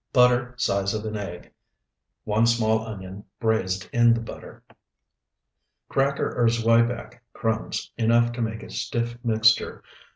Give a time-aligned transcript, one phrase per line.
[0.13, 1.51] Butter size of an egg.
[2.23, 4.63] 1 small onion, braized in the butter.
[5.89, 9.83] Cracker or zwieback crumbs enough to make a stiff mixture.